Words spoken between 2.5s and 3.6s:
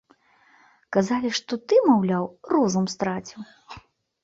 розум страціў.